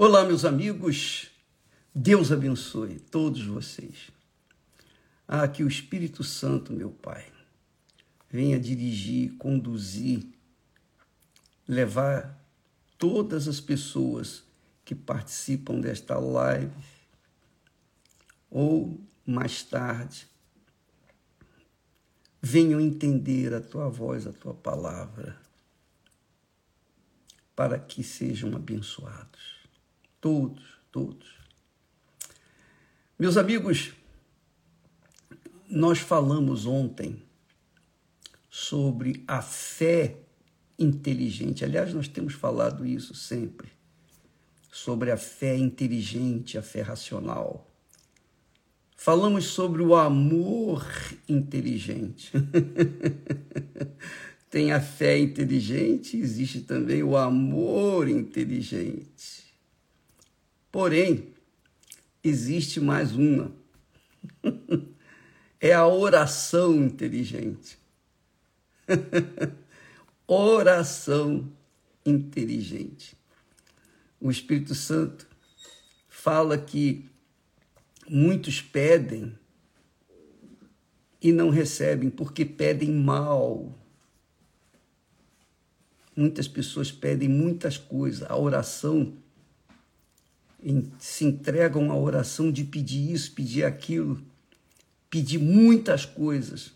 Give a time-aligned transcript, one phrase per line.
[0.00, 1.28] Olá, meus amigos.
[1.92, 4.12] Deus abençoe todos vocês.
[5.26, 7.26] Ah, que o Espírito Santo, meu Pai,
[8.30, 10.24] venha dirigir, conduzir,
[11.66, 12.40] levar
[12.96, 14.44] todas as pessoas
[14.84, 16.70] que participam desta live
[18.48, 20.28] ou mais tarde
[22.40, 25.36] venham entender a tua voz, a tua palavra,
[27.56, 29.57] para que sejam abençoados.
[30.20, 31.28] Todos, todos.
[33.18, 33.92] Meus amigos,
[35.68, 37.22] nós falamos ontem
[38.48, 40.16] sobre a fé
[40.78, 41.64] inteligente.
[41.64, 43.68] Aliás, nós temos falado isso sempre.
[44.72, 47.68] Sobre a fé inteligente, a fé racional.
[48.96, 50.86] Falamos sobre o amor
[51.28, 52.32] inteligente.
[54.50, 59.47] Tem a fé inteligente, existe também o amor inteligente.
[60.70, 61.34] Porém,
[62.22, 63.52] existe mais uma.
[65.60, 67.78] é a oração inteligente.
[70.26, 71.50] oração
[72.04, 73.16] inteligente.
[74.20, 75.26] O Espírito Santo
[76.08, 77.08] fala que
[78.08, 79.38] muitos pedem
[81.20, 83.74] e não recebem porque pedem mal.
[86.14, 88.28] Muitas pessoas pedem muitas coisas.
[88.28, 89.16] A oração
[90.98, 94.22] se entregam à oração de pedir isso, pedir aquilo,
[95.08, 96.72] pedir muitas coisas.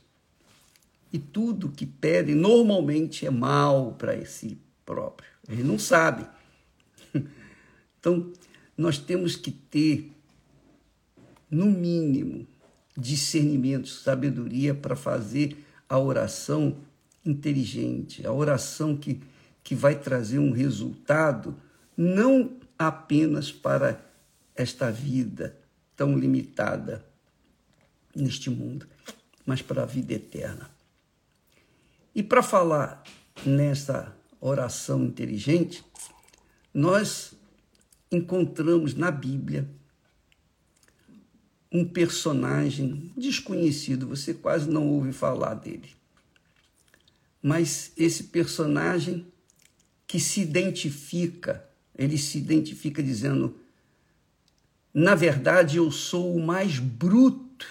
[1.13, 5.29] E tudo que pedem normalmente é mal para si próprio.
[5.49, 6.27] Eles não sabem.
[8.03, 8.33] Então,
[8.77, 10.11] nós temos que ter,
[11.49, 12.45] no mínimo,
[12.97, 15.57] discernimento, sabedoria para fazer
[15.89, 16.79] a oração
[17.25, 19.21] inteligente, a oração que,
[19.63, 21.55] que vai trazer um resultado
[21.97, 22.51] não
[22.87, 24.05] apenas para
[24.55, 25.59] esta vida
[25.97, 27.05] tão limitada
[28.15, 28.87] neste mundo,
[29.45, 30.71] mas para a vida eterna.
[32.15, 33.03] E para falar
[33.45, 35.85] nessa oração inteligente,
[36.75, 37.33] nós
[38.11, 39.69] encontramos na Bíblia
[41.71, 45.91] um personagem desconhecido, você quase não ouve falar dele.
[47.43, 49.27] Mas esse personagem
[50.07, 51.67] que se identifica
[51.97, 53.57] ele se identifica dizendo:
[54.93, 57.67] Na verdade, eu sou o mais bruto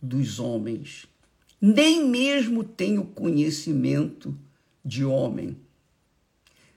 [0.00, 1.06] dos homens.
[1.60, 4.36] Nem mesmo tenho conhecimento
[4.84, 5.56] de homem.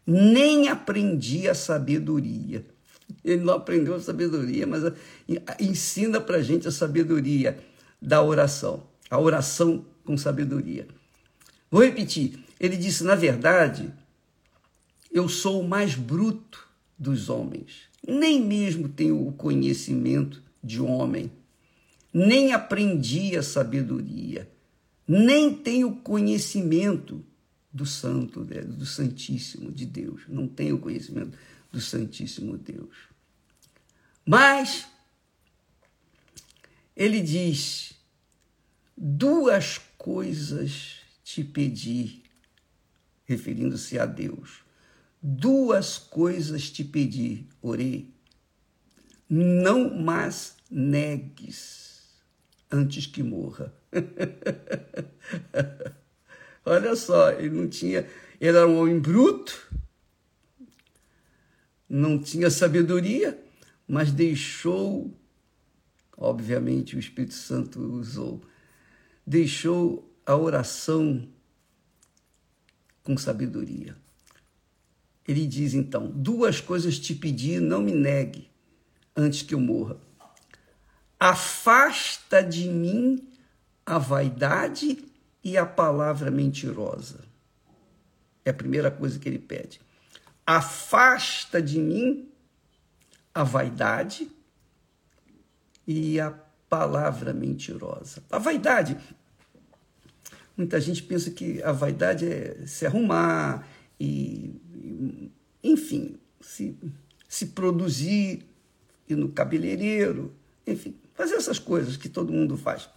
[0.05, 2.65] Nem aprendi a sabedoria.
[3.23, 4.83] Ele não aprendeu a sabedoria, mas
[5.59, 7.59] ensina para gente a sabedoria
[8.01, 8.83] da oração.
[9.09, 10.87] A oração com sabedoria.
[11.69, 12.39] Vou repetir.
[12.59, 13.91] Ele disse: na verdade,
[15.11, 17.89] eu sou o mais bruto dos homens.
[18.05, 21.31] Nem mesmo tenho o conhecimento de homem.
[22.13, 24.49] Nem aprendi a sabedoria.
[25.07, 27.25] Nem tenho conhecimento
[27.71, 30.21] do Santo, do Santíssimo de Deus.
[30.27, 31.37] Não tenho conhecimento
[31.71, 32.95] do Santíssimo Deus.
[34.25, 34.87] Mas
[36.95, 37.93] ele diz:
[38.95, 42.21] duas coisas te pedi,
[43.25, 44.68] referindo-se a Deus
[45.21, 48.13] Duas coisas te pedi, orei.
[49.29, 51.89] Não mais negues
[52.71, 53.73] antes que morra.
[56.65, 58.07] Olha só, ele não tinha,
[58.39, 59.67] ele era um homem bruto,
[61.87, 63.39] não tinha sabedoria,
[63.87, 65.13] mas deixou,
[66.15, 68.41] obviamente o Espírito Santo usou,
[69.25, 71.27] deixou a oração
[73.03, 73.95] com sabedoria.
[75.29, 78.49] Ele diz então: Duas coisas te pedi, não me negue
[79.15, 79.95] antes que eu morra.
[81.19, 83.29] Afasta de mim
[83.85, 85.05] a vaidade
[85.43, 87.19] e a palavra mentirosa.
[88.43, 89.79] É a primeira coisa que ele pede.
[90.47, 92.31] Afasta de mim
[93.31, 94.31] a vaidade
[95.85, 96.31] e a
[96.67, 98.23] palavra mentirosa.
[98.31, 98.97] A vaidade.
[100.57, 103.67] Muita gente pensa que a vaidade é se arrumar
[103.99, 104.59] e
[105.63, 106.77] enfim, se,
[107.27, 108.45] se produzir,
[109.07, 110.33] ir no cabeleireiro,
[110.65, 112.89] enfim, fazer essas coisas que todo mundo faz.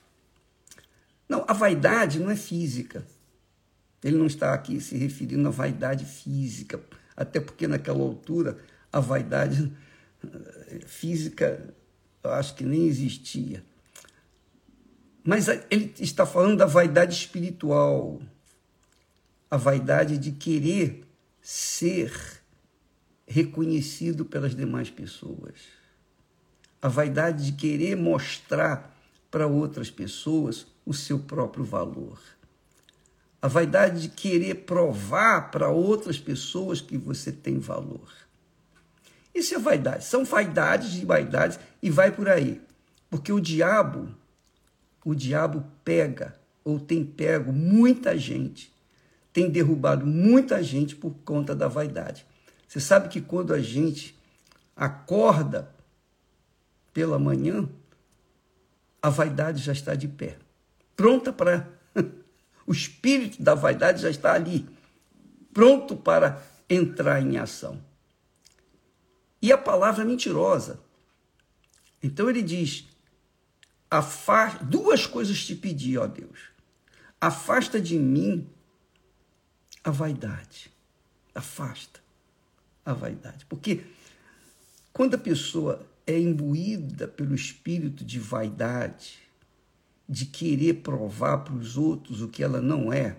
[1.28, 3.06] Não, a vaidade não é física.
[4.02, 6.80] Ele não está aqui se referindo à vaidade física,
[7.16, 8.58] até porque naquela altura
[8.92, 9.72] a vaidade
[10.24, 11.74] eh, física
[12.22, 13.64] eu acho que nem existia.
[15.24, 18.20] Mas ele está falando da vaidade espiritual,
[19.50, 21.04] a vaidade de querer
[21.42, 22.40] ser
[23.26, 25.54] reconhecido pelas demais pessoas.
[26.80, 28.96] A vaidade de querer mostrar
[29.30, 32.20] para outras pessoas o seu próprio valor.
[33.40, 38.12] A vaidade de querer provar para outras pessoas que você tem valor.
[39.34, 40.04] Isso é vaidade.
[40.04, 42.60] São vaidades e vaidades e vai por aí.
[43.10, 44.14] Porque o diabo,
[45.04, 48.72] o diabo pega ou tem pego muita gente,
[49.32, 52.26] tem derrubado muita gente por conta da vaidade.
[52.68, 54.18] Você sabe que quando a gente
[54.76, 55.70] acorda
[56.92, 57.68] pela manhã,
[59.00, 60.38] a vaidade já está de pé,
[60.96, 61.68] pronta para.
[62.66, 64.66] o espírito da vaidade já está ali,
[65.52, 67.80] pronto para entrar em ação.
[69.40, 70.78] E a palavra é mentirosa.
[72.02, 72.86] Então ele diz:
[74.62, 76.38] duas coisas te pedi, ó Deus.
[77.20, 78.48] Afasta de mim
[79.84, 80.70] a vaidade.
[81.34, 82.00] Afasta
[82.84, 83.44] a vaidade.
[83.46, 83.84] Porque
[84.92, 89.18] quando a pessoa é imbuída pelo espírito de vaidade,
[90.08, 93.16] de querer provar para os outros o que ela não é,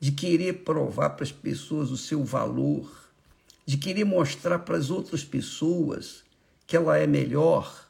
[0.00, 2.90] de querer provar para as pessoas o seu valor,
[3.66, 6.24] de querer mostrar para as outras pessoas
[6.66, 7.88] que ela é melhor.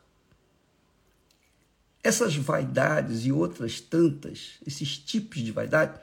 [2.03, 5.99] Essas vaidades e outras tantas, esses tipos de vaidade,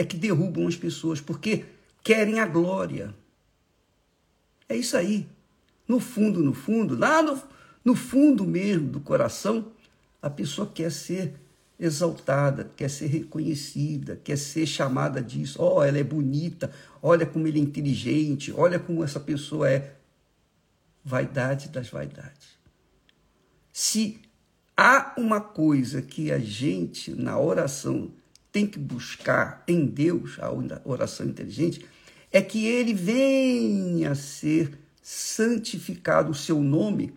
[0.00, 1.66] é que derrubam as pessoas, porque
[2.02, 3.14] querem a glória.
[4.66, 5.28] É isso aí.
[5.86, 7.38] No fundo, no fundo, lá no,
[7.84, 9.70] no fundo mesmo do coração,
[10.22, 11.34] a pessoa quer ser
[11.78, 15.62] exaltada, quer ser reconhecida, quer ser chamada disso.
[15.62, 19.96] Oh, ela é bonita, olha como ele é inteligente, olha como essa pessoa é.
[21.04, 22.58] Vaidade das vaidades.
[23.70, 24.18] Se
[24.74, 28.10] há uma coisa que a gente, na oração,
[28.52, 30.50] tem que buscar em Deus, a
[30.84, 31.84] oração inteligente,
[32.32, 37.12] é que ele venha a ser santificado, o seu nome,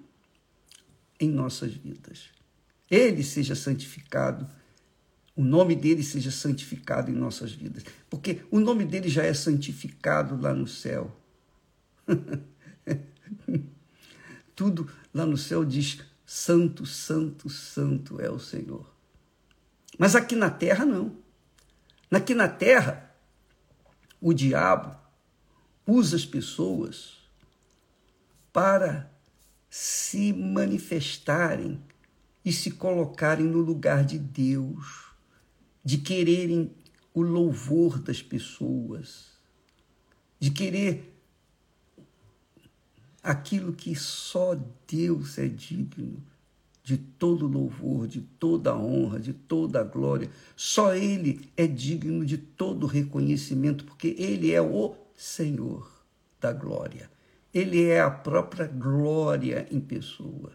[1.19, 2.33] em nossas vidas
[2.95, 4.47] ele seja santificado,
[5.35, 10.39] o nome dele seja santificado em nossas vidas, porque o nome dele já é santificado
[10.39, 11.11] lá no céu.
[14.55, 18.87] Tudo lá no céu diz: Santo, Santo, Santo é o Senhor.
[19.97, 21.15] Mas aqui na terra, não.
[22.15, 23.11] Aqui na terra,
[24.21, 24.95] o diabo
[25.85, 27.17] usa as pessoas
[28.53, 29.11] para
[29.69, 31.83] se manifestarem
[32.45, 35.07] e se colocarem no lugar de Deus,
[35.83, 36.71] de quererem
[37.13, 39.31] o louvor das pessoas,
[40.39, 41.19] de querer
[43.23, 44.55] aquilo que só
[44.87, 46.23] Deus é digno
[46.83, 50.29] de todo louvor, de toda honra, de toda glória.
[50.53, 55.89] Só Ele é digno de todo reconhecimento, porque Ele é o Senhor
[56.41, 57.09] da glória.
[57.53, 60.51] Ele é a própria glória em pessoa.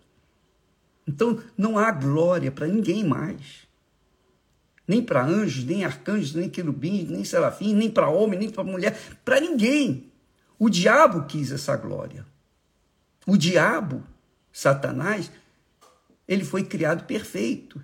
[1.06, 3.66] Então não há glória para ninguém mais.
[4.86, 8.98] Nem para anjos, nem arcanjos, nem querubins, nem serafins, nem para homem, nem para mulher,
[9.25, 10.10] para ninguém.
[10.58, 12.26] O diabo quis essa glória.
[13.26, 14.02] O diabo,
[14.52, 15.30] Satanás,
[16.28, 17.82] ele foi criado perfeito.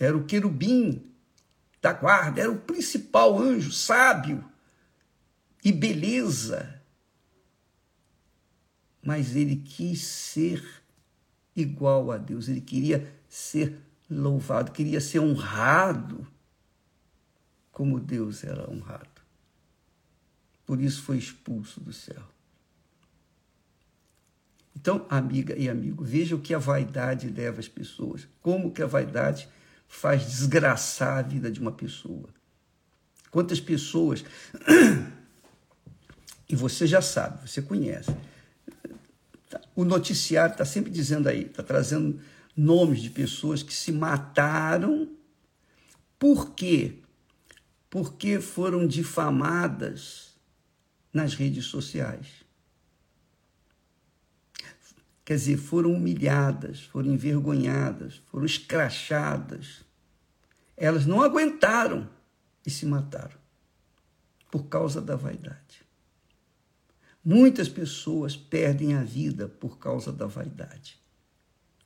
[0.00, 1.12] Era o querubim
[1.82, 4.42] da guarda, era o principal anjo, sábio
[5.62, 6.80] e beleza.
[9.04, 10.64] Mas ele quis ser
[11.54, 12.48] igual a Deus.
[12.48, 13.78] Ele queria ser
[14.08, 16.26] louvado, queria ser honrado
[17.70, 19.08] como Deus era honrado.
[20.64, 22.31] Por isso foi expulso do céu.
[24.74, 28.26] Então, amiga e amigo, veja o que a vaidade leva as pessoas.
[28.40, 29.48] Como que a vaidade
[29.86, 32.28] faz desgraçar a vida de uma pessoa.
[33.30, 34.24] Quantas pessoas.
[36.48, 38.14] E você já sabe, você conhece
[39.74, 42.20] o noticiário está sempre dizendo aí, está trazendo
[42.56, 45.08] nomes de pessoas que se mataram.
[46.18, 46.98] Por quê?
[47.88, 50.34] Porque foram difamadas
[51.12, 52.26] nas redes sociais.
[55.24, 59.84] Quer dizer, foram humilhadas, foram envergonhadas, foram escrachadas.
[60.76, 62.08] Elas não aguentaram
[62.66, 63.40] e se mataram
[64.50, 65.82] por causa da vaidade.
[67.24, 71.00] Muitas pessoas perdem a vida por causa da vaidade.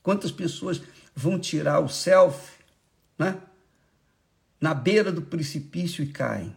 [0.03, 0.81] Quantas pessoas
[1.15, 2.65] vão tirar o selfie,
[3.19, 3.43] né?
[4.59, 6.57] Na beira do precipício e caem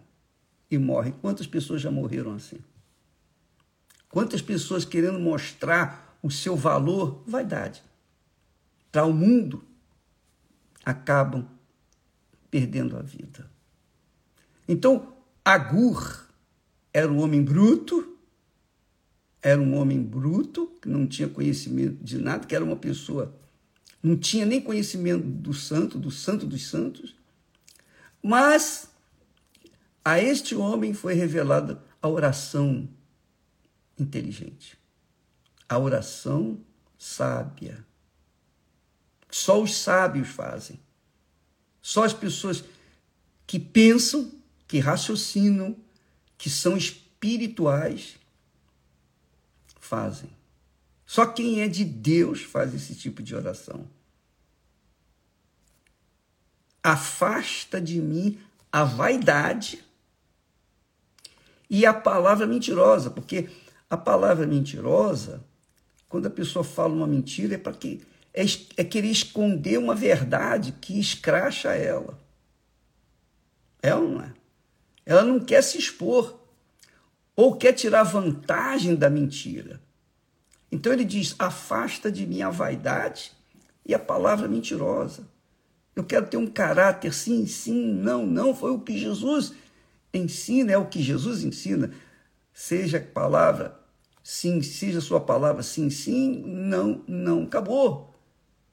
[0.71, 1.11] e morrem.
[1.11, 2.59] Quantas pessoas já morreram assim?
[4.07, 7.83] Quantas pessoas querendo mostrar o seu valor, vaidade,
[8.91, 9.63] para o mundo,
[10.83, 11.47] acabam
[12.49, 13.49] perdendo a vida.
[14.67, 16.27] Então, Agur
[16.93, 18.17] era um homem bruto,
[19.41, 23.33] era um homem bruto, que não tinha conhecimento de nada, que era uma pessoa,
[24.01, 27.15] não tinha nem conhecimento do santo, do santo dos santos,
[28.21, 28.89] mas
[30.03, 32.89] a este homem foi revelada a oração
[33.97, 34.78] inteligente,
[35.69, 36.59] a oração
[36.97, 37.85] sábia.
[39.29, 40.79] Só os sábios fazem.
[41.81, 42.63] Só as pessoas
[43.45, 44.31] que pensam,
[44.67, 45.77] que raciocinam,
[46.37, 48.17] que são espirituais,
[49.79, 50.29] fazem.
[51.05, 53.87] Só quem é de Deus faz esse tipo de oração.
[56.83, 58.39] Afasta de mim
[58.71, 59.83] a vaidade
[61.69, 63.49] e a palavra mentirosa, porque
[63.89, 65.43] a palavra mentirosa,
[66.09, 68.01] quando a pessoa fala uma mentira, é para que
[68.33, 68.43] é,
[68.77, 72.19] é querer esconder uma verdade que escracha ela.
[73.81, 74.33] É ou não é?
[75.05, 76.39] Ela não quer se expor
[77.35, 79.81] ou quer tirar vantagem da mentira.
[80.71, 83.31] Então ele diz: afasta de mim a vaidade
[83.85, 85.27] e a palavra mentirosa.
[85.95, 88.55] Eu quero ter um caráter sim, sim, não, não.
[88.55, 89.53] Foi o que Jesus
[90.13, 91.91] ensina, é o que Jesus ensina.
[92.53, 93.78] Seja a palavra
[94.29, 97.43] sim, seja a sua palavra sim, sim, não, não.
[97.45, 98.15] Acabou.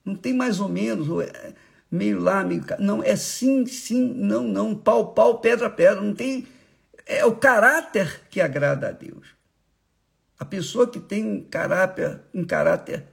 [0.04, 1.54] Não tem mais ou menos, é
[1.90, 2.76] meio lá, meio cá.
[2.78, 4.74] Não, é sim, sim, não, não.
[4.76, 6.02] Pau, pau, pedra, pedra.
[6.02, 6.46] Não tem.
[7.06, 9.28] É o caráter que agrada a Deus.
[10.38, 13.06] A pessoa que tem um caráter, um caráter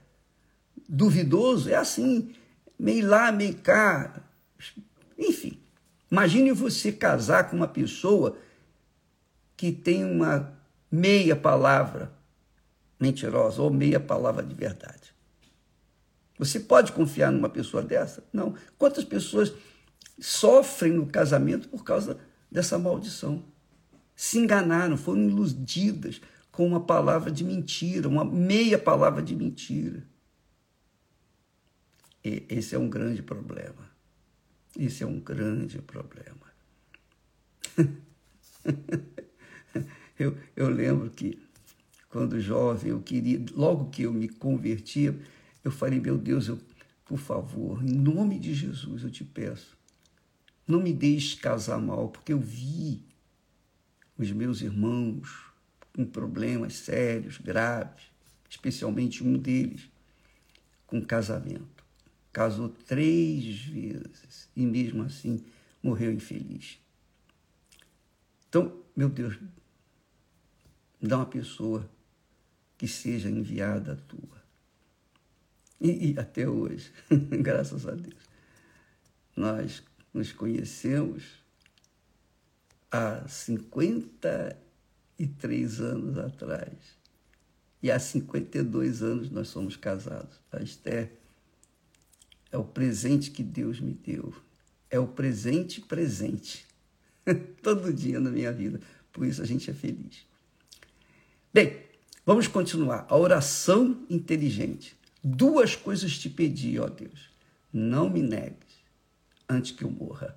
[0.86, 2.34] duvidoso é assim,
[2.78, 4.22] meio lá, meio cá.
[5.18, 5.58] Enfim,
[6.12, 8.36] imagine você casar com uma pessoa
[9.56, 10.52] que tem uma
[10.92, 12.13] meia palavra
[12.98, 15.14] mentirosa ou meia palavra de verdade.
[16.38, 18.24] Você pode confiar numa pessoa dessa?
[18.32, 18.54] Não.
[18.76, 19.52] Quantas pessoas
[20.18, 22.18] sofrem no casamento por causa
[22.50, 23.44] dessa maldição?
[24.16, 26.20] Se enganaram, foram iludidas
[26.50, 30.04] com uma palavra de mentira, uma meia palavra de mentira.
[32.24, 33.90] E esse é um grande problema.
[34.78, 36.54] Esse é um grande problema.
[40.18, 41.43] eu, eu lembro que,
[42.14, 45.18] quando jovem, eu queria, logo que eu me convertia,
[45.64, 46.60] eu falei, meu Deus, eu,
[47.04, 49.76] por favor, em nome de Jesus, eu te peço,
[50.64, 53.02] não me deixe casar mal, porque eu vi
[54.16, 55.28] os meus irmãos
[55.92, 58.04] com problemas sérios, graves,
[58.48, 59.90] especialmente um deles
[60.86, 61.84] com casamento.
[62.32, 65.44] Casou três vezes e mesmo assim
[65.82, 66.78] morreu infeliz.
[68.48, 69.36] Então, meu Deus,
[71.02, 71.90] dá uma pessoa
[72.84, 74.44] que seja enviada à tua.
[75.80, 76.92] E, e até hoje,
[77.40, 78.28] graças a Deus,
[79.34, 81.42] nós nos conhecemos
[82.90, 86.74] há 53 anos atrás.
[87.82, 90.38] E há 52 anos nós somos casados.
[90.52, 91.10] A Esther
[92.52, 94.34] é o presente que Deus me deu.
[94.90, 96.66] É o presente presente.
[97.62, 98.78] Todo dia na minha vida.
[99.10, 100.26] Por isso a gente é feliz.
[101.50, 101.83] Bem,
[102.24, 103.06] vamos continuar.
[103.08, 104.96] A oração inteligente.
[105.22, 107.30] Duas coisas te pedi, ó Deus.
[107.72, 108.74] Não me negues
[109.48, 110.36] antes que eu morra.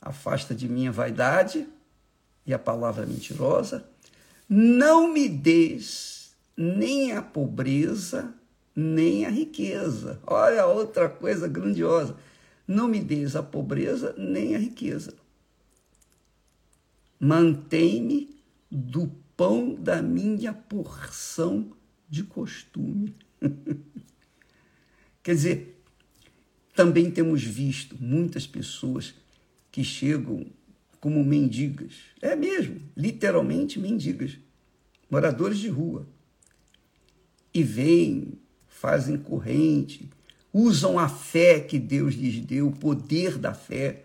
[0.00, 1.66] Afasta de mim a vaidade
[2.46, 3.84] e a palavra mentirosa.
[4.48, 8.34] Não me des nem a pobreza,
[8.74, 10.20] nem a riqueza.
[10.26, 12.16] Olha outra coisa grandiosa.
[12.66, 15.14] Não me des a pobreza, nem a riqueza.
[17.18, 21.72] Mantém-me do pão da minha porção
[22.06, 23.16] de costume.
[25.22, 25.82] Quer dizer,
[26.74, 29.14] também temos visto muitas pessoas
[29.72, 30.44] que chegam
[31.00, 31.94] como mendigas.
[32.20, 34.36] É mesmo, literalmente mendigas,
[35.10, 36.06] moradores de rua.
[37.54, 38.34] E vêm,
[38.68, 40.10] fazem corrente,
[40.52, 44.04] usam a fé que Deus lhes deu, o poder da fé,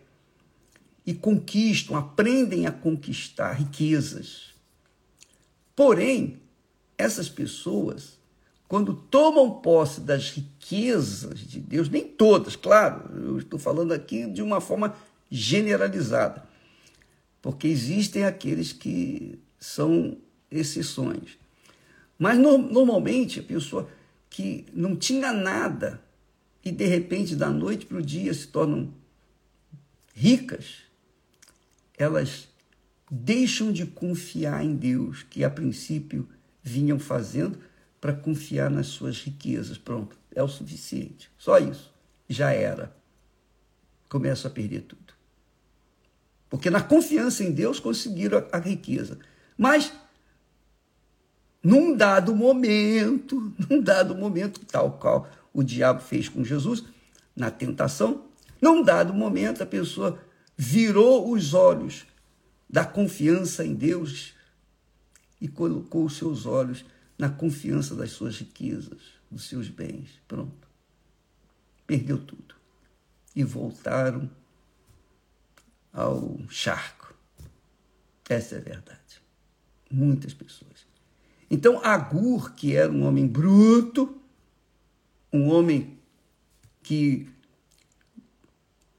[1.05, 4.54] e conquistam, aprendem a conquistar riquezas.
[5.75, 6.39] Porém,
[6.97, 8.15] essas pessoas
[8.67, 14.41] quando tomam posse das riquezas de Deus, nem todas, claro, eu estou falando aqui de
[14.41, 14.95] uma forma
[15.29, 16.47] generalizada,
[17.41, 20.17] porque existem aqueles que são
[20.49, 21.37] exceções.
[22.17, 23.87] Mas no, normalmente a pessoa
[24.29, 26.01] que não tinha nada
[26.63, 28.91] e de repente da noite para o dia se tornam
[30.13, 30.77] ricas,
[31.97, 32.47] elas
[33.15, 36.27] deixam de confiar em Deus, que a princípio
[36.61, 37.57] vinham fazendo
[38.01, 39.77] para confiar nas suas riquezas.
[39.77, 41.31] Pronto, é o suficiente.
[41.37, 41.93] Só isso.
[42.27, 42.95] Já era.
[44.09, 45.13] Começa a perder tudo.
[46.49, 49.17] Porque na confiança em Deus conseguiram a, a riqueza.
[49.57, 49.93] Mas
[51.63, 56.83] num dado momento, num dado momento, tal qual o diabo fez com Jesus,
[57.35, 58.25] na tentação,
[58.61, 60.19] num dado momento a pessoa
[60.57, 62.05] virou os olhos
[62.75, 64.33] da confiança em Deus
[65.39, 66.83] e colocou os seus olhos
[67.17, 68.99] na confiança das suas riquezas,
[69.31, 70.09] dos seus bens.
[70.27, 70.67] Pronto.
[71.87, 72.53] Perdeu tudo.
[73.33, 74.29] E voltaram
[75.93, 77.15] ao charco.
[78.27, 79.21] Essa é a verdade.
[79.89, 80.85] Muitas pessoas.
[81.49, 84.21] Então, Agur, que era um homem bruto,
[85.31, 85.97] um homem
[86.83, 87.29] que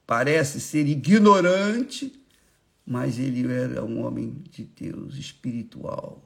[0.06, 2.25] parece ser ignorante,
[2.86, 6.22] mas ele era um homem de Deus espiritual.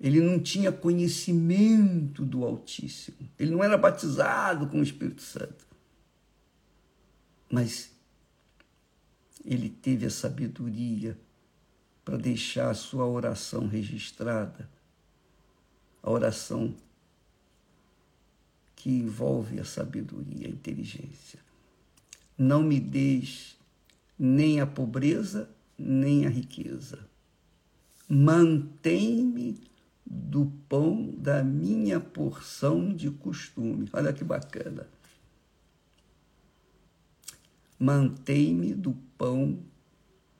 [0.00, 3.16] Ele não tinha conhecimento do Altíssimo.
[3.38, 5.68] Ele não era batizado com o Espírito Santo.
[7.48, 7.92] Mas
[9.44, 11.16] ele teve a sabedoria
[12.04, 14.68] para deixar a sua oração registrada,
[16.02, 16.74] a oração
[18.74, 21.38] que envolve a sabedoria, a inteligência.
[22.36, 23.59] Não me deis
[24.22, 25.48] nem a pobreza,
[25.78, 27.08] nem a riqueza.
[28.06, 29.58] Mantém-me
[30.04, 33.88] do pão da minha porção de costume.
[33.94, 34.86] Olha que bacana.
[37.78, 39.58] Mantém-me do pão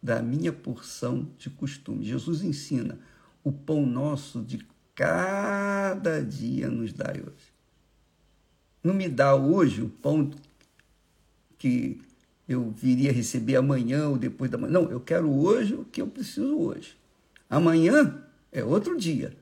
[0.02, 2.04] da minha porção de costume.
[2.04, 2.98] Jesus ensina:
[3.42, 7.54] o pão nosso de cada dia nos dai hoje.
[8.84, 10.30] Não me dá hoje o pão
[11.56, 12.02] que
[12.50, 14.72] eu viria receber amanhã ou depois da manhã.
[14.72, 16.96] Não, eu quero hoje o que eu preciso hoje.
[17.48, 19.32] Amanhã é outro dia.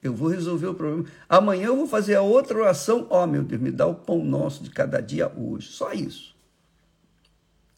[0.00, 1.04] Eu vou resolver o problema.
[1.28, 3.08] Amanhã eu vou fazer a outra oração.
[3.10, 5.72] Ó, oh, meu Deus, me dá o pão nosso de cada dia hoje.
[5.72, 6.36] Só isso.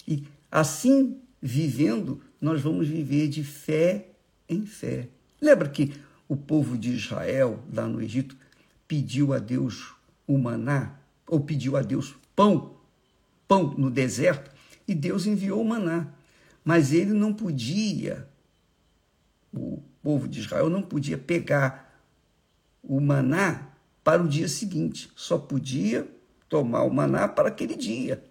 [0.06, 4.08] E assim vivendo, nós vamos viver de fé
[4.46, 5.08] em fé.
[5.40, 5.94] Lembra que
[6.28, 8.36] o povo de Israel, lá no Egito,
[8.86, 9.94] pediu a Deus
[10.26, 10.94] o maná,
[11.26, 12.74] ou pediu a Deus pão,
[13.48, 14.53] pão no deserto,
[14.87, 16.09] e Deus enviou o maná.
[16.64, 18.29] Mas ele não podia,
[19.53, 22.03] o povo de Israel não podia pegar
[22.83, 23.68] o maná
[24.03, 26.09] para o dia seguinte, só podia
[26.49, 28.23] tomar o maná para aquele dia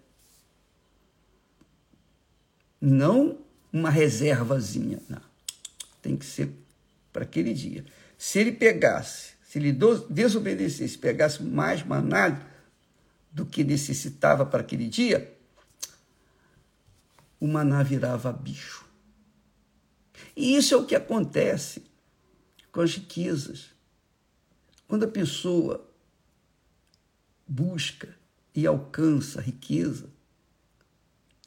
[2.84, 3.38] não
[3.72, 5.00] uma reservazinha.
[5.08, 5.20] Não.
[6.02, 6.50] Tem que ser
[7.12, 7.84] para aquele dia.
[8.18, 9.76] Se ele pegasse, se ele
[10.10, 12.40] desobedecesse, pegasse mais maná
[13.32, 15.33] do que necessitava para aquele dia,
[17.44, 18.86] o maná virava bicho.
[20.34, 21.82] E isso é o que acontece
[22.72, 23.66] com as riquezas.
[24.88, 25.86] Quando a pessoa
[27.46, 28.16] busca
[28.54, 30.08] e alcança a riqueza,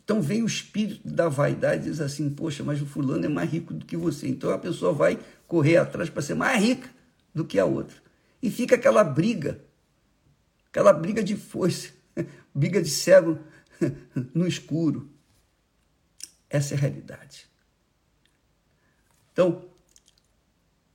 [0.04, 3.50] então vem o espírito da vaidade e diz assim: Poxa, mas o fulano é mais
[3.50, 4.28] rico do que você.
[4.28, 6.88] Então a pessoa vai correr atrás para ser mais rica
[7.34, 7.98] do que a outra.
[8.40, 9.60] E fica aquela briga,
[10.70, 11.90] aquela briga de força,
[12.54, 13.40] briga de cego
[14.32, 15.17] no escuro.
[16.50, 17.48] Essa é a realidade.
[19.32, 19.66] Então,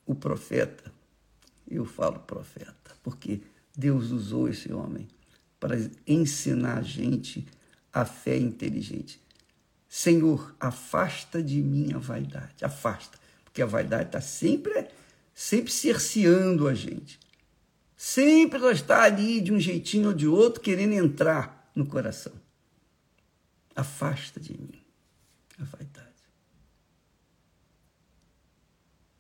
[0.07, 0.93] o profeta,
[1.69, 3.41] eu falo profeta, porque
[3.77, 5.07] Deus usou esse homem
[5.61, 7.47] para ensinar a gente
[7.93, 9.21] a fé inteligente.
[9.89, 14.89] Senhor, afasta de mim a vaidade, afasta, porque a vaidade está sempre,
[15.35, 17.21] sempre cerceando a gente.
[17.97, 22.33] Sempre ela está ali de um jeitinho ou de outro, querendo entrar no coração.
[23.77, 24.82] Afasta de mim
[25.63, 26.11] a vaidade.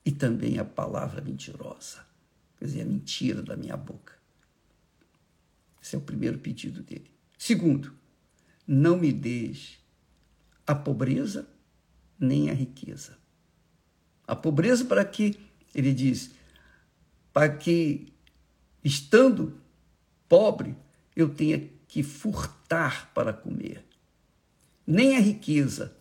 [0.04, 2.04] E também a palavra mentirosa,
[2.58, 4.14] quer dizer, a mentira da minha boca.
[5.80, 7.10] Esse é o primeiro pedido dele.
[7.38, 7.92] Segundo,
[8.66, 9.78] não me des
[10.66, 11.48] a pobreza
[12.18, 13.18] nem a riqueza.
[14.26, 15.38] A pobreza para que,
[15.74, 16.30] ele diz,
[17.32, 18.12] para que,
[18.84, 19.60] estando
[20.28, 20.76] pobre,
[21.16, 23.84] eu tenha que furtar para comer.
[24.86, 25.96] Nem a riqueza,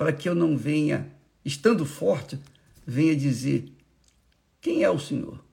[0.00, 2.40] para que eu não venha, estando forte,
[2.86, 3.70] venha dizer:
[4.58, 5.44] quem é o Senhor?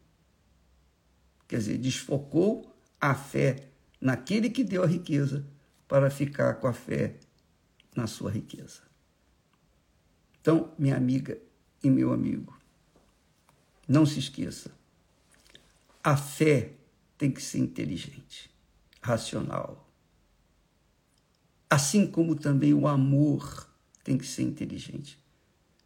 [1.50, 3.68] Quer dizer, desfocou a fé
[4.00, 5.46] naquele que deu a riqueza
[5.86, 7.18] para ficar com a fé
[7.94, 8.84] na sua riqueza.
[10.40, 11.38] Então, minha amiga
[11.84, 12.58] e meu amigo,
[13.86, 14.72] não se esqueça.
[16.02, 16.72] A fé
[17.18, 18.50] tem que ser inteligente,
[19.02, 19.92] racional.
[21.70, 23.67] Assim como também o amor
[24.08, 25.20] tem que ser inteligente.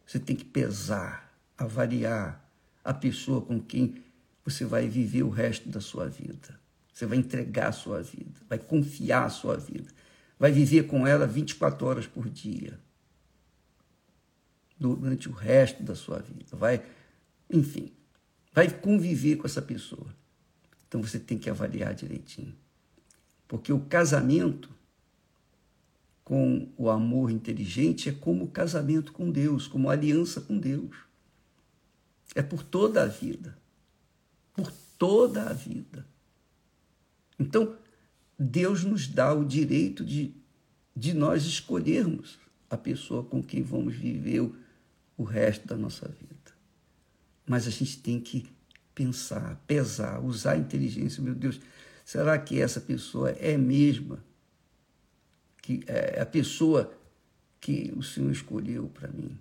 [0.06, 2.48] Você tem que pesar, avaliar
[2.84, 4.00] a pessoa com quem
[4.44, 6.56] você vai viver o resto da sua vida.
[6.94, 9.90] Você vai entregar a sua vida, vai confiar a sua vida,
[10.38, 12.78] vai viver com ela 24 horas por dia,
[14.78, 16.56] durante o resto da sua vida.
[16.56, 16.80] Vai,
[17.50, 17.92] enfim,
[18.52, 20.14] vai conviver com essa pessoa.
[20.86, 22.54] Então você tem que avaliar direitinho.
[23.48, 24.70] Porque o casamento
[26.32, 30.96] com o amor inteligente é como o casamento com Deus, como aliança com Deus.
[32.34, 33.58] É por toda a vida.
[34.54, 36.06] Por toda a vida.
[37.38, 37.76] Então,
[38.38, 40.34] Deus nos dá o direito de,
[40.96, 42.38] de nós escolhermos
[42.70, 44.56] a pessoa com quem vamos viver o,
[45.18, 46.54] o resto da nossa vida.
[47.46, 48.46] Mas a gente tem que
[48.94, 51.22] pensar, pesar, usar a inteligência.
[51.22, 51.60] Meu Deus,
[52.06, 54.31] será que essa pessoa é mesma
[55.62, 56.92] que é a pessoa
[57.60, 59.38] que o Senhor escolheu para mim?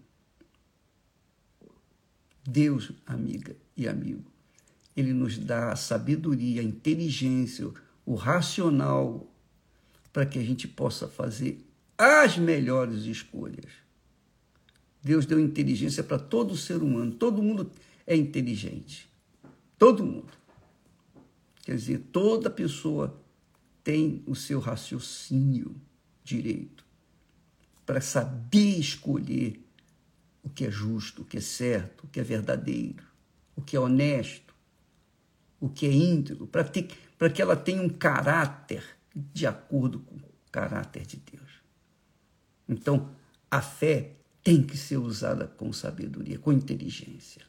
[2.48, 4.32] Deus, amiga e amigo,
[4.96, 7.70] ele nos dá a sabedoria, a inteligência,
[8.06, 9.28] o racional
[10.14, 11.66] para que a gente possa fazer
[11.98, 13.72] as melhores escolhas.
[15.04, 17.72] Deus deu inteligência para todo ser humano, todo mundo
[18.06, 19.10] é inteligente.
[19.78, 20.32] Todo mundo.
[21.64, 23.20] Quer dizer, toda pessoa
[23.84, 25.76] tem o seu raciocínio
[26.24, 26.86] direito
[27.86, 29.62] para saber escolher
[30.44, 33.06] o que é justo, o que é certo, o que é verdadeiro,
[33.56, 34.56] o que é honesto,
[35.60, 41.06] o que é íntegro, para, que ela tenha um caráter de acordo com o caráter
[41.06, 41.62] de Deus.
[42.68, 43.12] Então,
[43.50, 47.44] a fé tem que ser usada com sabedoria, com inteligência.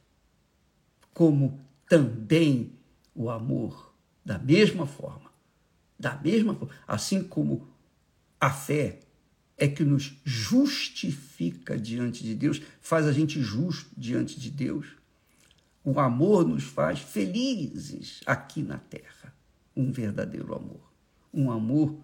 [1.15, 2.73] Como também
[3.15, 5.31] o amor, da mesma forma.
[5.99, 6.75] Da mesma forma.
[6.87, 7.72] Assim como
[8.43, 8.99] a fé
[9.57, 14.97] é que nos justifica diante de Deus, faz a gente justo diante de Deus.
[15.85, 19.33] O amor nos faz felizes aqui na terra.
[19.77, 20.93] Um verdadeiro amor.
[21.33, 21.97] Um amor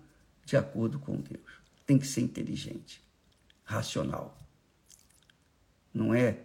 [0.46, 1.60] de acordo com Deus.
[1.84, 3.02] Tem que ser inteligente,
[3.64, 4.38] racional.
[5.92, 6.44] Não é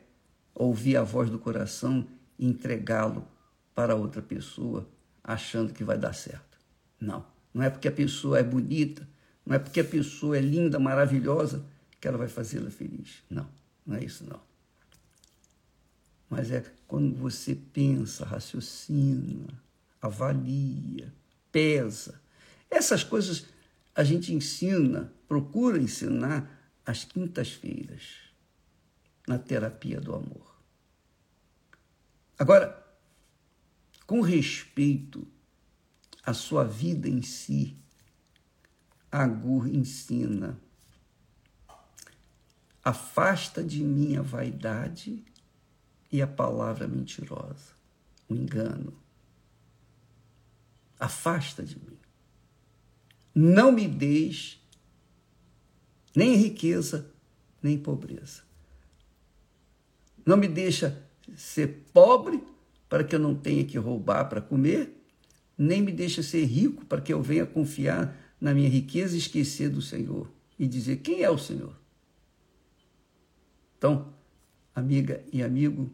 [0.56, 2.08] ouvir a voz do coração
[2.40, 3.28] e entregá-lo
[3.76, 4.90] para outra pessoa
[5.24, 6.58] achando que vai dar certo.
[7.00, 7.24] Não.
[7.54, 9.08] Não é porque a pessoa é bonita,
[9.46, 11.66] não é porque a pessoa é linda, maravilhosa,
[12.00, 13.24] que ela vai fazê-la feliz.
[13.30, 13.48] Não,
[13.86, 14.40] não é isso não.
[16.30, 19.62] Mas é quando você pensa, raciocina,
[20.02, 21.14] avalia,
[21.52, 22.22] pesa.
[22.70, 23.46] Essas coisas
[23.96, 26.50] a gente ensina, procura ensinar
[26.86, 28.02] às quintas-feiras,
[29.28, 30.54] na terapia do amor.
[32.38, 32.84] Agora,
[34.06, 35.26] com respeito
[36.26, 37.78] à sua vida em si,
[39.14, 40.60] Agur ensina:
[42.84, 45.24] afasta de mim a vaidade
[46.12, 47.74] e a palavra mentirosa,
[48.28, 48.92] o engano.
[51.00, 52.00] Afasta de mim.
[53.36, 54.60] Não me deis
[56.16, 57.12] nem riqueza,
[57.62, 58.42] nem pobreza.
[60.26, 62.44] Não me deixa ser pobre
[62.90, 64.92] para que eu não tenha que roubar para comer,
[65.56, 69.82] nem me deixa ser rico para que eu venha confiar na minha riqueza esquecer do
[69.82, 70.30] Senhor
[70.60, 71.74] e dizer quem é o Senhor.
[73.78, 74.14] Então,
[74.76, 75.90] amiga e amigo,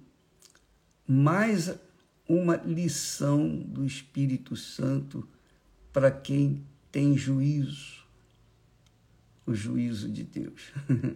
[1.08, 1.72] mais
[2.28, 5.28] uma lição do Espírito Santo
[5.94, 8.04] para quem tem juízo,
[9.46, 10.72] o juízo de Deus,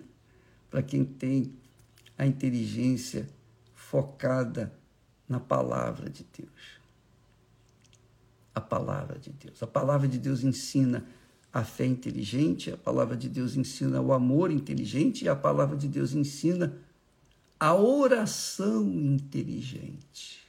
[0.70, 1.52] para quem tem
[2.16, 3.28] a inteligência
[3.74, 4.72] focada
[5.28, 6.80] na palavra de Deus.
[8.54, 9.64] A palavra de Deus.
[9.64, 11.04] A palavra de Deus ensina
[11.54, 15.88] a fé inteligente, a palavra de Deus ensina o amor inteligente e a palavra de
[15.88, 16.76] Deus ensina
[17.60, 20.42] a oração inteligente.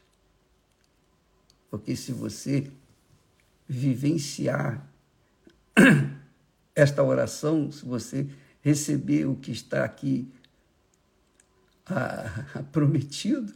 [1.70, 2.70] Porque se você
[3.68, 4.88] vivenciar
[6.74, 8.26] esta oração, se você
[8.62, 10.26] receber o que está aqui
[11.84, 13.52] ah, prometido,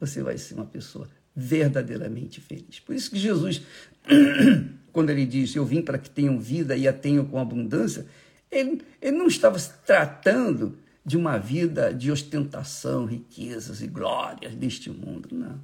[0.00, 2.80] você vai ser uma pessoa verdadeiramente feliz.
[2.80, 3.62] Por isso que Jesus
[4.98, 8.04] quando ele diz eu vim para que tenham vida e a tenham com abundância,
[8.50, 14.90] ele, ele não estava se tratando de uma vida de ostentação, riquezas e glórias deste
[14.90, 15.60] mundo, não.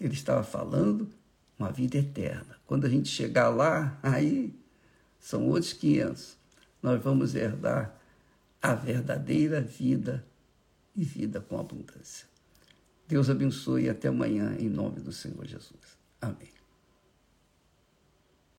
[0.00, 1.08] Ele estava falando
[1.56, 2.56] uma vida eterna.
[2.66, 4.52] Quando a gente chegar lá, aí
[5.20, 6.36] são outros 500.
[6.82, 7.94] Nós vamos herdar
[8.60, 10.26] a verdadeira vida
[10.96, 12.26] e vida com abundância.
[13.06, 15.96] Deus abençoe e até amanhã, em nome do Senhor Jesus.
[16.20, 16.59] Amém.